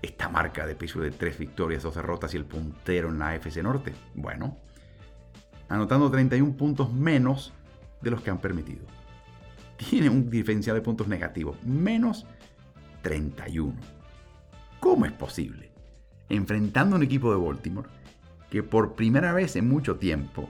[0.00, 3.58] esta marca de piso de tres victorias, dos derrotas y el puntero en la AFC
[3.62, 3.92] Norte?
[4.14, 4.56] Bueno,
[5.68, 7.52] anotando 31 puntos menos
[8.00, 8.86] de los que han permitido.
[9.76, 12.26] Tiene un diferencial de puntos negativo, menos
[13.02, 13.74] 31.
[14.80, 15.72] ¿Cómo es posible?
[16.28, 17.88] Enfrentando a un equipo de Baltimore
[18.50, 20.48] que por primera vez en mucho tiempo,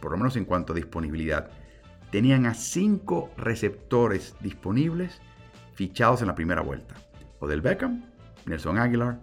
[0.00, 1.50] por lo menos en cuanto a disponibilidad,
[2.10, 5.20] tenían a cinco receptores disponibles
[5.74, 6.94] fichados en la primera vuelta.
[7.40, 8.04] Odell Beckham,
[8.46, 9.20] Nelson Aguilar,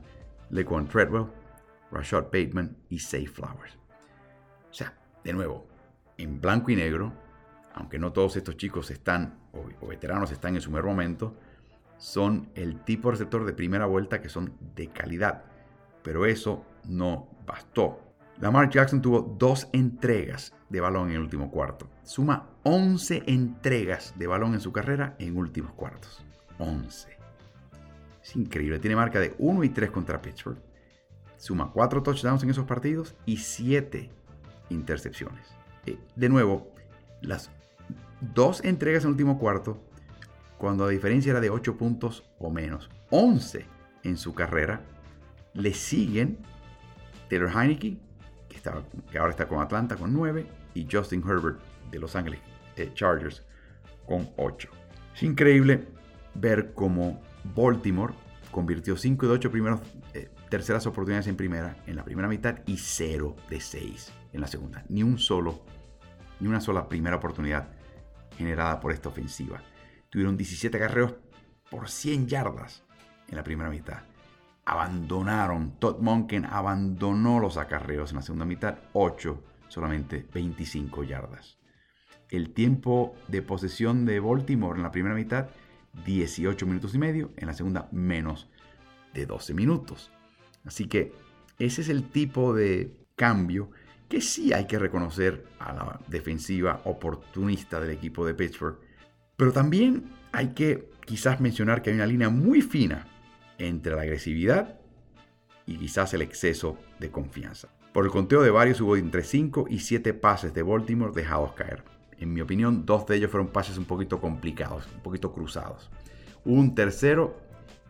[0.50, 1.28] LeQuan Treadwell,
[1.92, 3.78] Rashad Bateman y Safe Flowers.
[4.70, 5.68] O sea, de nuevo,
[6.18, 7.14] en blanco y negro,
[7.76, 11.36] aunque no todos estos chicos están, o, veteranos están en su mejor momento,
[11.98, 15.44] son el tipo de receptor de primera vuelta que son de calidad.
[16.02, 18.00] Pero eso no bastó.
[18.40, 21.90] Lamar Jackson tuvo dos entregas de balón en el último cuarto.
[22.04, 26.24] Suma 11 entregas de balón en su carrera en últimos cuartos.
[26.60, 27.18] 11.
[28.24, 28.80] Es increíble.
[28.80, 30.60] Tiene marca de 1 y 3 contra Pittsburgh.
[31.38, 34.10] Suma 4 touchdowns en esos partidos y 7
[34.70, 35.56] intercepciones.
[35.86, 36.72] Eh, de nuevo,
[37.22, 37.52] las
[38.22, 39.82] dos entregas en el último cuarto,
[40.58, 42.90] cuando la diferencia era de 8 puntos o menos.
[43.10, 43.66] 11
[44.04, 44.82] en su carrera.
[45.54, 46.38] Le siguen
[47.30, 47.98] Taylor Heineke
[48.62, 51.60] que, ahora está con Atlanta con 9, y Justin Herbert
[51.92, 52.40] de Los Ángeles
[52.76, 53.44] eh, Chargers
[54.06, 54.70] con 8.
[55.16, 55.88] Es increíble
[56.34, 57.22] ver cómo
[57.56, 58.14] Baltimore
[58.52, 59.82] convirtió 5 de 8 primeros,
[60.14, 64.48] eh, terceras oportunidades en primera en la primera mitad y 0 de 6 en la
[64.48, 64.84] segunda.
[64.90, 65.62] Ni un solo,
[66.40, 67.70] ni una sola primera oportunidad
[68.38, 69.62] generada por esta ofensiva.
[70.10, 71.16] Tuvieron 17 acarreos
[71.70, 72.84] por 100 yardas
[73.28, 74.04] en la primera mitad
[74.66, 81.58] abandonaron, Todd Monken abandonó los acarreos en la segunda mitad, 8, solamente 25 yardas.
[82.30, 85.50] El tiempo de posesión de Baltimore en la primera mitad,
[86.06, 88.50] 18 minutos y medio, en la segunda menos
[89.14, 90.12] de 12 minutos.
[90.66, 91.14] Así que
[91.60, 93.70] ese es el tipo de cambio
[94.08, 98.80] que sí hay que reconocer a la defensiva oportunista del equipo de Pittsburgh,
[99.36, 103.08] pero también hay que quizás mencionar que hay una línea muy fina
[103.58, 104.80] entre la agresividad
[105.66, 107.70] y quizás el exceso de confianza.
[107.94, 111.84] Por el conteo de varios hubo entre 5 y 7 pases de Baltimore dejados caer.
[112.18, 115.90] En mi opinión, dos de ellos fueron pases un poquito complicados, un poquito cruzados.
[116.44, 117.40] Un tercero,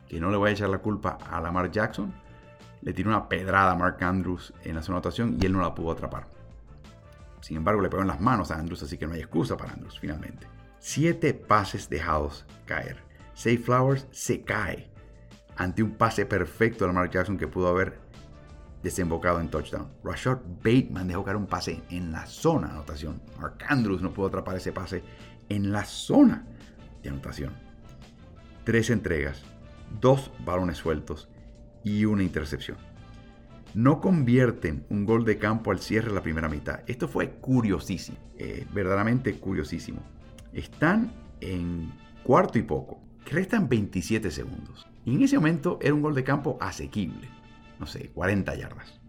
[0.08, 2.14] que no le voy a echar la culpa a Lamar Jackson,
[2.82, 5.74] le tiró una pedrada a Mark Andrews en la zona anotación y él no la
[5.74, 6.28] pudo atrapar.
[7.42, 9.74] Sin embargo, le pegó en las manos a Andrews, así que no hay excusa para
[9.74, 10.48] Andrews finalmente.
[10.80, 12.98] Siete pases dejados caer.
[13.34, 14.90] Safe Flowers se cae
[15.56, 18.00] ante un pase perfecto de Lamar Jackson que pudo haber
[18.82, 19.92] desembocado en touchdown.
[20.04, 23.22] Rashad Bateman dejó caer un pase en la zona de anotación.
[23.40, 25.04] Mark Andrews no pudo atrapar ese pase
[25.50, 26.46] en la zona
[27.02, 27.54] de anotación.
[28.64, 29.44] Tres entregas,
[30.00, 31.30] dos balones sueltos
[31.86, 32.78] y una intercepción.
[33.74, 36.82] No convierten un gol de campo al cierre de la primera mitad.
[36.88, 40.02] Esto fue curiosísimo, eh, verdaderamente curiosísimo.
[40.52, 41.94] Están en
[42.24, 43.02] cuarto y poco.
[43.26, 44.86] Restan 27 segundos.
[45.06, 47.30] Y en ese momento era un gol de campo asequible
[47.80, 49.00] no sé, 40 yardas.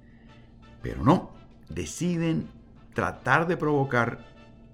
[0.83, 1.33] Pero no,
[1.69, 2.49] deciden
[2.95, 4.25] tratar de provocar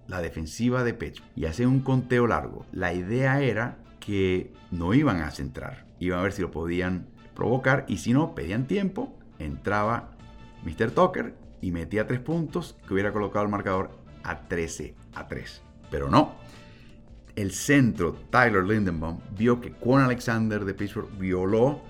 [0.07, 2.67] la defensiva de pecho y hacen un conteo largo.
[2.73, 7.85] La idea era que no iban a centrar, iban a ver si lo podían provocar
[7.89, 10.11] y si no, pedían tiempo, entraba
[10.65, 10.91] Mr.
[10.91, 13.91] Tucker y metía tres puntos que hubiera colocado el marcador
[14.23, 15.63] a 13 a 3.
[15.91, 16.35] Pero no.
[17.35, 21.81] El centro, Tyler Lindenbaum, vio que Quan Alexander de Pittsburgh violó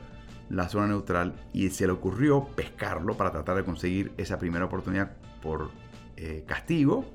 [0.51, 5.17] la zona neutral y se le ocurrió pescarlo para tratar de conseguir esa primera oportunidad
[5.41, 5.71] por
[6.17, 7.07] eh, castigo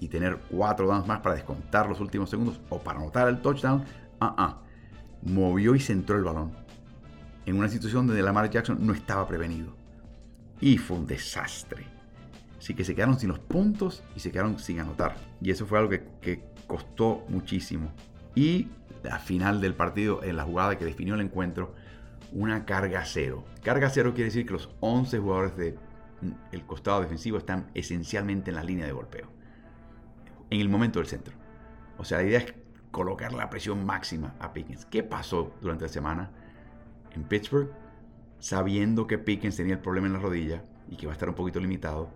[0.00, 3.84] y tener cuatro downs más para descontar los últimos segundos o para anotar el touchdown.
[4.18, 4.62] Ah, ah.
[5.22, 6.56] Movió y centró el balón
[7.46, 9.74] en una situación donde Lamar Jackson no estaba prevenido.
[10.60, 11.86] Y fue un desastre.
[12.58, 15.16] Así que se quedaron sin los puntos y se quedaron sin anotar.
[15.40, 17.92] Y eso fue algo que, que costó muchísimo.
[18.34, 18.68] Y
[19.02, 21.74] la final del partido, en la jugada que definió el encuentro,
[22.32, 23.44] una carga cero.
[23.62, 25.74] Carga cero quiere decir que los 11 jugadores del
[26.20, 29.28] mm, costado defensivo están esencialmente en la línea de golpeo.
[30.50, 31.34] En el momento del centro.
[31.98, 32.54] O sea, la idea es
[32.90, 34.84] colocar la presión máxima a Pickens.
[34.84, 36.30] ¿Qué pasó durante la semana
[37.14, 37.70] en Pittsburgh?
[38.38, 41.34] Sabiendo que Pickens tenía el problema en la rodilla y que va a estar un
[41.34, 42.10] poquito limitado,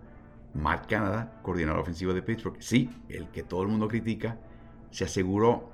[0.53, 4.37] Matt Canada, coordinador ofensivo de Pittsburgh, sí, el que todo el mundo critica,
[4.89, 5.69] se aseguró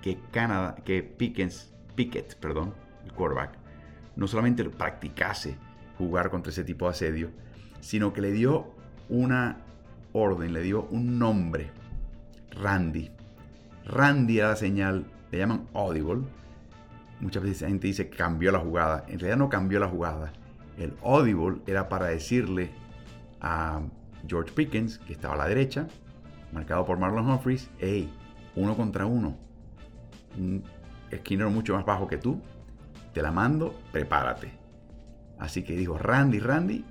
[0.00, 3.58] que Canada, que Pickens, Pickett, perdón, el quarterback,
[4.16, 5.56] no solamente practicase
[5.98, 7.30] jugar contra ese tipo de asedio,
[7.80, 8.74] sino que le dio
[9.08, 9.58] una
[10.12, 11.70] orden, le dio un nombre,
[12.52, 13.10] Randy.
[13.86, 16.22] Randy era la señal, le llaman audible.
[17.20, 19.04] Muchas veces la gente dice que cambió la jugada.
[19.08, 20.32] En realidad no cambió la jugada.
[20.76, 22.70] El audible era para decirle
[23.40, 23.80] a
[24.26, 25.86] George Pickens, que estaba a la derecha,
[26.52, 28.12] marcado por Marlon Humphries, hey,
[28.56, 29.36] uno contra uno.
[30.36, 30.64] Un
[31.10, 32.40] esquinero mucho más bajo que tú,
[33.12, 34.52] te la mando, prepárate.
[35.38, 36.84] Así que dijo Randy, Randy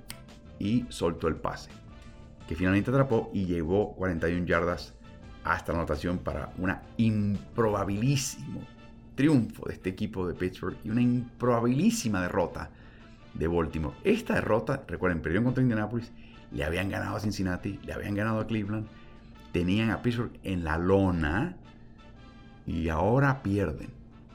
[0.58, 1.70] y soltó el pase,
[2.48, 4.94] que finalmente atrapó y llevó 41 yardas
[5.44, 8.62] hasta la anotación para una improbabilísimo
[9.14, 12.70] triunfo de este equipo de Pittsburgh y una improbabilísima derrota
[13.34, 13.96] de Baltimore.
[14.04, 16.12] Esta derrota, recuerden, perdieron contra Indianapolis,
[16.52, 18.86] le habían ganado a Cincinnati, le habían ganado a Cleveland,
[19.52, 21.56] tenían a Pittsburgh en la lona
[22.66, 23.90] y ahora pierden.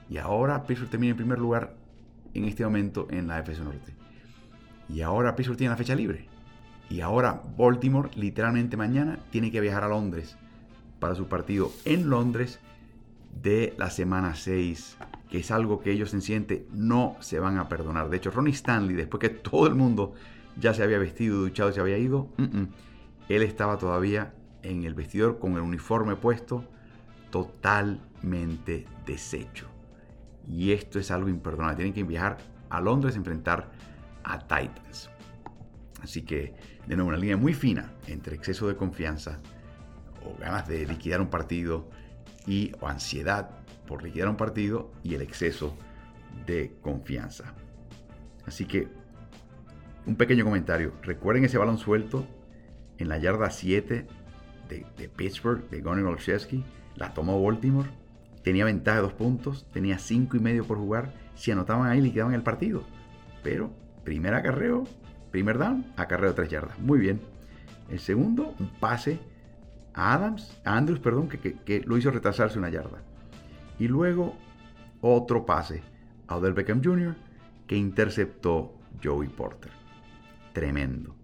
[0.10, 1.76] Y ahora Pittsburgh termina en primer lugar
[2.34, 3.94] en este momento en la FC Norte.
[4.88, 6.28] Y ahora Pittsburgh tiene la fecha libre.
[6.90, 10.36] Y ahora Baltimore, literalmente mañana, tiene que viajar a Londres
[11.00, 12.60] para su partido en Londres
[13.42, 14.98] de la semana 6,
[15.30, 18.10] que es algo que ellos en siente no se van a perdonar.
[18.10, 20.14] De hecho, Ronnie Stanley, después que todo el mundo
[20.58, 22.30] ya se había vestido, duchado se había ido,
[23.30, 26.66] él estaba todavía en el vestidor con el uniforme puesto,
[27.30, 29.68] totalmente deshecho.
[30.48, 31.76] Y esto es algo imperdonable.
[31.76, 32.38] Tienen que viajar
[32.70, 33.70] a Londres a enfrentar
[34.24, 35.10] a Titans.
[36.02, 36.56] Así que,
[36.88, 39.40] de nuevo, una línea muy fina entre exceso de confianza
[40.26, 41.90] o ganas de liquidar un partido
[42.46, 43.50] y o ansiedad
[43.88, 45.76] por liquidar un partido y el exceso
[46.46, 47.54] de confianza.
[48.46, 48.88] Así que,
[50.06, 50.94] un pequeño comentario.
[51.04, 52.26] Recuerden ese balón suelto
[52.98, 54.08] en la yarda 7
[54.70, 56.64] de, Pittsburgh, de Gunnar Olszewski.
[56.96, 57.90] La tomó Baltimore
[58.44, 61.14] tenía ventaja de dos puntos, tenía cinco y medio por jugar.
[61.36, 62.84] Si anotaban ahí, liquidaban el partido.
[63.44, 63.72] Pero,
[64.04, 64.86] primer acarreo,
[65.32, 66.80] primer down, acarreo tres yardas.
[66.80, 67.22] Muy bien.
[67.90, 69.20] El segundo, un pase
[70.00, 73.04] a Adams, a Andrews, perdón, que, lo hizo retrasarse una yarda.
[73.78, 74.38] Y luego,
[75.02, 75.84] otro pase
[76.28, 77.16] a Odell Beckham Jr.,
[77.68, 79.72] que interceptó Joey Porter.
[80.54, 81.16] Tremendo.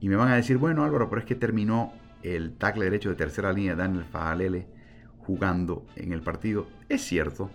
[0.00, 3.14] Y me van a decir, bueno Álvaro, pero es que terminó el tackle derecho de
[3.14, 4.66] tercera línea Daniel Fajalele
[5.18, 6.66] jugando en el partido.
[6.88, 7.50] Es cierto,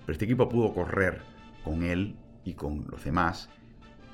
[0.00, 1.22] pero este equipo pudo correr
[1.64, 3.48] con él y con los demás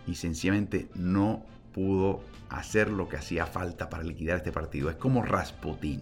[0.07, 1.45] y sencillamente no
[1.77, 4.89] pudo hacer lo que hacía falta para liquidar este partido.
[4.89, 6.01] Es como Rasputin.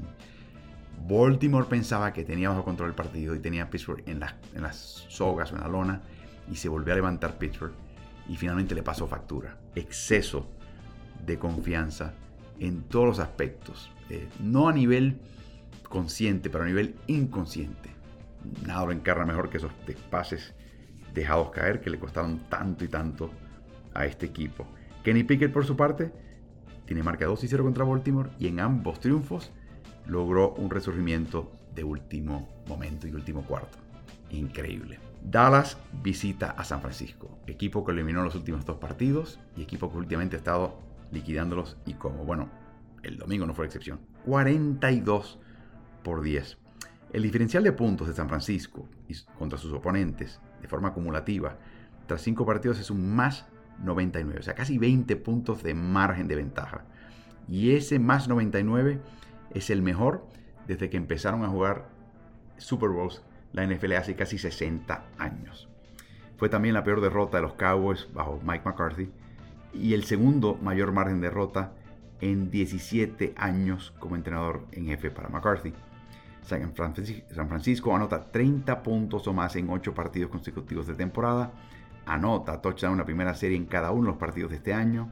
[1.08, 4.62] Baltimore pensaba que tenía bajo control el partido y tenía a Pittsburgh en las, en
[4.62, 4.76] las
[5.08, 6.00] sogas o en la lona
[6.48, 7.74] y se volvió a levantar Pittsburgh
[8.28, 9.58] y finalmente le pasó factura.
[9.74, 10.48] Exceso
[11.26, 12.14] de confianza
[12.60, 13.90] en todos los aspectos.
[14.10, 15.18] Eh, no a nivel
[15.88, 17.90] consciente, pero a nivel inconsciente.
[18.64, 19.72] Nada lo encarna mejor que esos
[20.08, 20.54] pases
[21.12, 23.32] dejados caer que le costaron tanto y tanto
[23.92, 24.68] a este equipo.
[25.04, 26.12] Kenny Pickett, por su parte,
[26.86, 29.52] tiene marca 2 y 0 contra Baltimore y en ambos triunfos
[30.06, 33.76] logró un resurgimiento de último momento y último cuarto.
[34.30, 34.98] Increíble.
[35.22, 39.98] Dallas visita a San Francisco, equipo que eliminó los últimos dos partidos y equipo que
[39.98, 40.80] últimamente ha estado
[41.12, 42.48] liquidándolos y como, bueno,
[43.02, 44.00] el domingo no fue la excepción.
[44.24, 45.38] 42
[46.02, 46.58] por 10.
[47.12, 48.88] El diferencial de puntos de San Francisco
[49.38, 51.58] contra sus oponentes de forma acumulativa
[52.06, 53.46] tras cinco partidos es un más
[53.82, 56.84] 99, o sea, casi 20 puntos de margen de ventaja.
[57.48, 59.00] Y ese más 99
[59.52, 60.26] es el mejor
[60.66, 61.88] desde que empezaron a jugar
[62.56, 65.68] Super Bowls la NFL hace casi 60 años.
[66.37, 69.10] Fue también la peor derrota de los Cowboys bajo Mike McCarthy
[69.72, 71.72] y el segundo mayor margen de derrota
[72.20, 75.72] en 17 años como entrenador en jefe para McCarthy.
[76.42, 81.52] San Francisco anota 30 puntos o más en 8 partidos consecutivos de temporada
[82.06, 85.10] anota touchdown una primera serie en cada uno de los partidos de este año.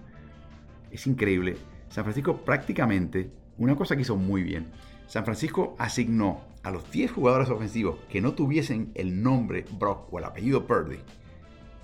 [0.90, 1.56] Es increíble.
[1.88, 4.70] San Francisco prácticamente, una cosa que hizo muy bien,
[5.06, 10.18] San Francisco asignó a los 10 jugadores ofensivos que no tuviesen el nombre Brock o
[10.18, 10.98] el apellido Purdy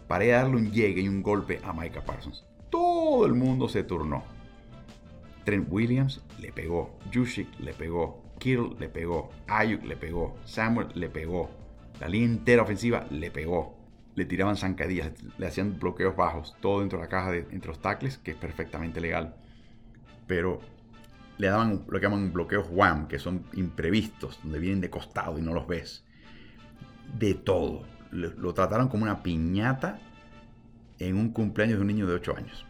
[0.07, 2.45] para darle un llegue y un golpe a Micah Parsons.
[2.71, 4.25] Todo el mundo se turnó.
[5.45, 11.09] Trent Williams le pegó, Juszczyk le pegó, Kittle le pegó, Ayuk le pegó, Samuel le
[11.09, 11.51] pegó,
[12.01, 13.78] la línea entera ofensiva le pegó
[14.19, 17.81] le tiraban zancadillas, le hacían bloqueos bajos, todo dentro de la caja, de, entre los
[17.81, 19.37] tackles, que es perfectamente legal.
[20.27, 20.61] Pero
[21.39, 25.43] le daban lo que llaman bloqueos wham, que son imprevistos, donde vienen de costado y
[25.43, 26.05] no los ves.
[27.17, 27.85] De todo.
[28.11, 30.01] Lo, trataron como una piñata
[30.99, 32.67] en un cumpleaños de un niño de 8 años,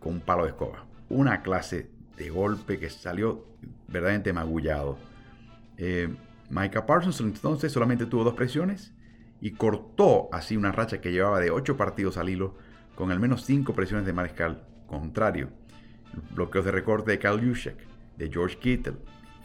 [0.00, 0.86] con un palo de escoba.
[1.08, 3.46] Una clase de golpe que salió
[3.86, 4.98] verdaderamente magullado.
[5.76, 6.12] Eh,
[6.50, 8.92] Micah Parsons entonces solamente tuvo dos presiones
[9.44, 12.54] y cortó así una racha que llevaba de 8 partidos al hilo
[12.94, 15.50] con al menos 5 presiones de mariscal contrario.
[16.30, 17.76] Bloqueos de recorte de Kyle Juszczyk,
[18.16, 18.94] de George Kittle,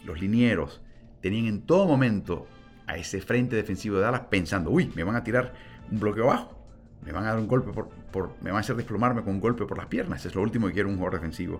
[0.05, 0.81] los linieros,
[1.19, 2.47] tenían en todo momento
[2.87, 5.53] a ese frente defensivo de Dallas pensando, uy, me van a tirar
[5.91, 6.65] un bloqueo bajo,
[7.03, 9.65] me van a dar un golpe por, me van a hacer desplomarme con un golpe
[9.65, 11.59] por las piernas, es lo último que quiero un jugador defensivo.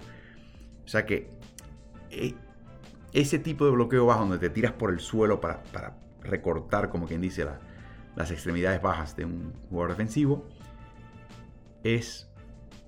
[0.86, 1.30] O sea que
[2.10, 2.36] eh,
[3.12, 7.06] ese tipo de bloqueo bajo donde te tiras por el suelo para, para recortar, como
[7.06, 7.60] quien dice, la,
[8.16, 10.48] las extremidades bajas de un jugador defensivo,
[11.84, 12.30] es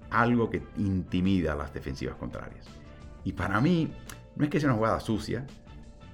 [0.09, 2.65] algo que intimida a las defensivas contrarias.
[3.23, 3.93] Y para mí,
[4.35, 5.45] no es que sea una jugada sucia,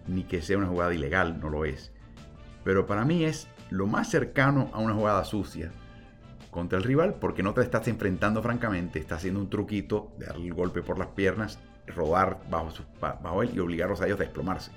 [0.07, 1.91] ni que sea una jugada ilegal, no lo es.
[2.63, 5.71] Pero para mí es lo más cercano a una jugada sucia
[6.51, 10.47] contra el rival, porque no te estás enfrentando francamente, estás haciendo un truquito de darle
[10.47, 14.71] el golpe por las piernas, rodar bajo, bajo él y obligarlos a ellos a desplomarse.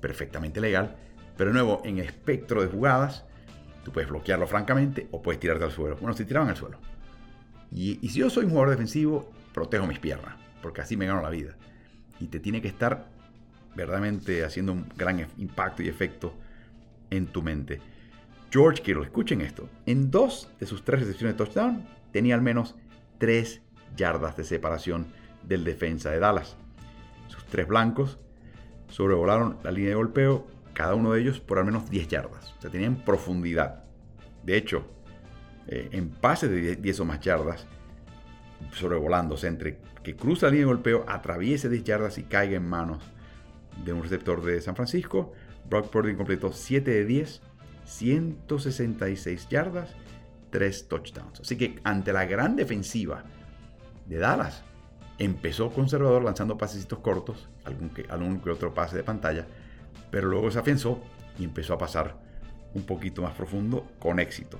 [0.00, 0.96] Perfectamente legal,
[1.36, 3.24] pero de nuevo, en espectro de jugadas,
[3.84, 5.96] Tú puedes bloquearlo francamente o puedes tirarte al suelo.
[5.96, 6.78] Bueno, si tiraban al suelo.
[7.70, 11.30] Y, si yo soy un jugador defensivo, protejo mis piernas, porque así me gano la
[11.30, 11.56] vida.
[12.20, 13.08] Y te tiene que estar
[13.74, 16.34] verdaderamente haciendo un gran impacto y efecto
[17.10, 17.80] en tu mente.
[18.50, 19.68] George Kittle, escuchen esto.
[19.84, 22.76] En dos de sus tres recepciones de touchdown tenía al menos
[23.18, 23.60] tres
[23.96, 25.06] yardas de separación
[25.42, 26.56] del defensa de Dallas.
[27.28, 28.18] Sus tres blancos
[28.88, 32.54] sobrevolaron la línea de golpeo cada uno de ellos por al menos 10 yardas.
[32.58, 33.83] O sea, tenían profundidad.
[34.44, 34.86] De hecho,
[35.66, 37.66] eh, en pases de 10 o más yardas,
[38.72, 43.02] sobrevolándose entre que cruza la línea de golpeo, atraviese 10 yardas y caiga en manos
[43.84, 45.32] de un receptor de San Francisco,
[45.68, 47.40] Brock Purdy completó 7 de 10,
[47.84, 49.94] 166 yardas,
[50.50, 51.40] 3 touchdowns.
[51.40, 53.24] Así que ante la gran defensiva
[54.06, 54.62] de Dallas,
[55.18, 59.46] empezó conservador lanzando pasecitos cortos, algún que, algún que otro pase de pantalla,
[60.10, 61.02] pero luego se afianzó
[61.38, 62.23] y empezó a pasar
[62.74, 64.58] un poquito más profundo con éxito.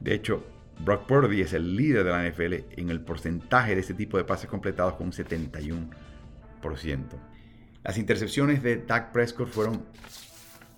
[0.00, 0.44] De hecho,
[0.84, 4.24] Brock Purdy es el líder de la NFL en el porcentaje de este tipo de
[4.24, 5.90] pases completados con un 71%.
[7.84, 9.84] Las intercepciones de Dak Prescott fueron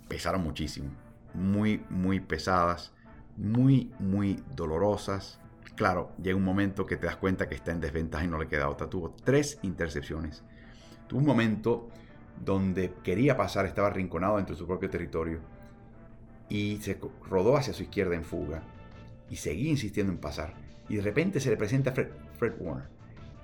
[0.08, 0.90] pesaron muchísimo,
[1.34, 2.92] muy muy pesadas,
[3.36, 5.38] muy muy dolorosas.
[5.76, 8.48] claro, llega un momento que te das cuenta que está en desventaja y no le
[8.48, 8.90] queda otra.
[8.90, 10.42] Tuvo tres intercepciones.
[11.06, 11.88] Tuvo un momento
[12.44, 15.40] donde quería pasar, estaba arrinconado dentro de su propio territorio
[16.52, 16.98] y se
[17.30, 18.62] rodó hacia su izquierda en fuga
[19.30, 20.52] y seguía insistiendo en pasar.
[20.86, 22.88] Y de repente se le presenta a Fred, Fred Warner.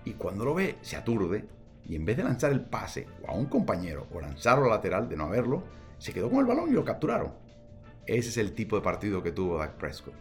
[0.04, 1.46] Y cuando lo ve, se aturde
[1.86, 5.16] y en vez de lanzar el pase a un compañero o lanzarlo a lateral de
[5.16, 5.64] no haberlo,
[5.96, 7.32] se quedó con el balón y lo capturaron.
[8.06, 10.14] Ese es el tipo de partido que tuvo Dak Prescott.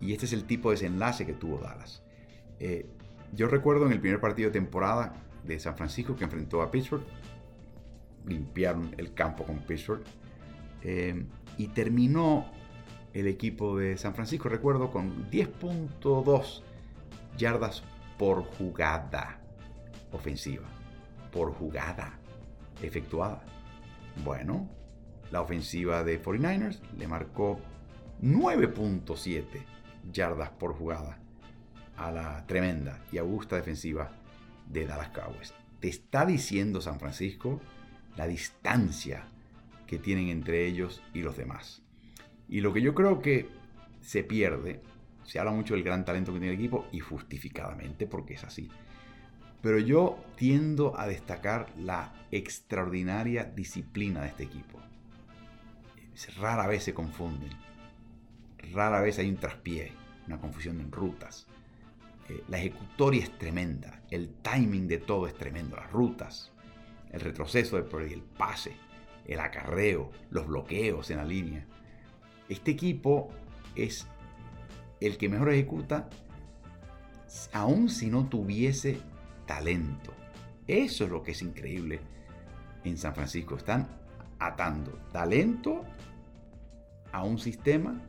[0.00, 2.02] Y este es el tipo de desenlace que tuvo Dallas.
[2.58, 2.86] Eh,
[3.34, 5.12] yo recuerdo en el primer partido de temporada
[5.42, 7.04] de San Francisco que enfrentó a Pittsburgh,
[8.24, 10.04] limpiaron el campo con Pittsburgh
[10.84, 11.26] eh,
[11.56, 12.46] y terminó
[13.12, 16.62] el equipo de San Francisco, recuerdo, con 10.2
[17.36, 17.82] yardas
[18.18, 19.40] por jugada
[20.12, 20.66] ofensiva.
[21.32, 22.18] Por jugada
[22.82, 23.44] efectuada.
[24.24, 24.68] Bueno,
[25.30, 27.60] la ofensiva de 49ers le marcó
[28.22, 29.44] 9.7
[30.12, 31.18] yardas por jugada
[31.96, 34.10] a la tremenda y augusta defensiva
[34.68, 35.54] de Dallas Cowboys.
[35.80, 37.60] Te está diciendo San Francisco
[38.16, 39.28] la distancia
[39.86, 41.82] que tienen entre ellos y los demás.
[42.48, 43.48] Y lo que yo creo que
[44.00, 44.82] se pierde,
[45.24, 48.68] se habla mucho del gran talento que tiene el equipo y justificadamente porque es así.
[49.62, 54.78] Pero yo tiendo a destacar la extraordinaria disciplina de este equipo.
[56.38, 57.50] Rara vez se confunden.
[58.72, 59.92] Rara vez hay un traspié,
[60.26, 61.46] una confusión en rutas.
[62.28, 64.02] Eh, la ejecutoria es tremenda.
[64.10, 65.76] El timing de todo es tremendo.
[65.76, 66.52] Las rutas,
[67.10, 68.76] el retroceso de el pase,
[69.26, 71.66] el acarreo, los bloqueos en la línea.
[72.48, 73.30] Este equipo
[73.74, 74.06] es
[75.00, 76.08] el que mejor ejecuta,
[77.52, 79.00] aun si no tuviese
[79.46, 80.12] talento.
[80.66, 82.00] Eso es lo que es increíble
[82.84, 83.56] en San Francisco.
[83.56, 83.88] Están
[84.38, 85.84] atando talento
[87.12, 88.00] a un sistema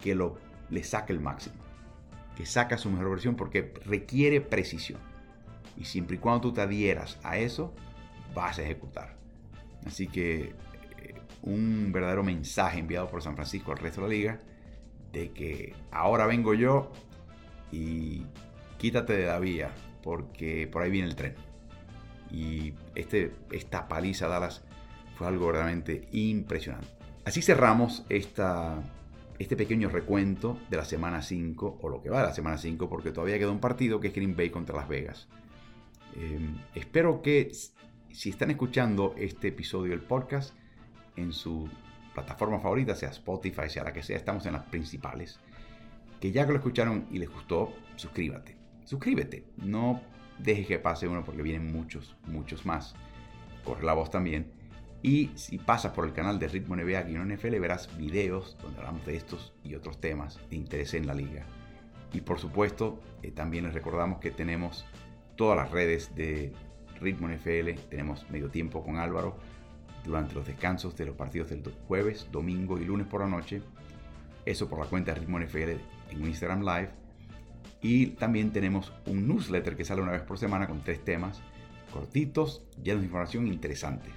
[0.00, 0.38] que lo,
[0.70, 1.56] le saca el máximo,
[2.36, 5.00] que saca su mejor versión porque requiere precisión.
[5.76, 7.72] Y siempre y cuando tú te adhieras a eso,
[8.34, 9.21] vas a ejecutar.
[9.86, 10.54] Así que
[10.98, 14.38] eh, un verdadero mensaje enviado por San Francisco al resto de la liga
[15.12, 16.90] de que ahora vengo yo
[17.70, 18.22] y
[18.78, 19.70] quítate de la vía
[20.02, 21.34] porque por ahí viene el tren.
[22.30, 24.62] Y este, esta paliza Dallas
[25.16, 26.88] fue algo verdaderamente impresionante.
[27.24, 28.82] Así cerramos esta,
[29.38, 32.88] este pequeño recuento de la semana 5, o lo que va de la semana 5,
[32.88, 35.28] porque todavía queda un partido que es Green Bay contra Las Vegas.
[36.16, 37.52] Em, espero que
[38.12, 40.54] si están escuchando este episodio del podcast
[41.16, 41.68] en su
[42.14, 45.40] plataforma favorita, sea Spotify, sea la que sea, estamos en las principales,
[46.20, 48.56] que ya lo escucharon y les gustó, suscríbete.
[48.84, 50.02] Suscríbete, no
[50.38, 52.94] dejes que pase uno porque vienen muchos, muchos más.
[53.64, 54.52] Corre la voz también.
[55.02, 58.78] Y si pasas por el canal de Ritmo NBA aquí en NFL, verás videos donde
[58.78, 61.46] hablamos de estos y otros temas de interés en la liga.
[62.12, 64.84] Y por supuesto, eh, también les recordamos que tenemos
[65.36, 66.52] todas las redes de
[67.02, 69.36] Ritmo NFL, tenemos medio tiempo con Álvaro
[70.04, 73.62] durante los descansos de los partidos del jueves, domingo y lunes por la noche.
[74.44, 75.70] Eso por la cuenta de Ritmo NFL
[76.10, 76.90] en Instagram Live.
[77.80, 81.40] Y también tenemos un newsletter que sale una vez por semana con tres temas
[81.92, 84.12] cortitos, llenos de información interesantes.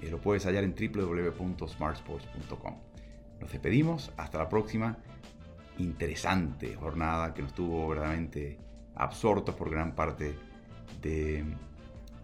[0.00, 2.74] Eh, lo puedes hallar en www.smartsports.com.
[3.40, 4.98] Nos despedimos, hasta la próxima.
[5.78, 8.58] Interesante jornada que nos tuvo verdaderamente
[8.96, 10.34] absortos por gran parte
[11.00, 11.44] de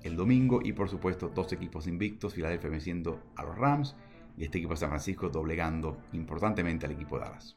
[0.06, 3.96] el domingo y por supuesto dos equipos invictos, Filadelfia venciendo a los Rams
[4.36, 7.56] y este equipo de San Francisco doblegando importantemente al equipo de Dallas.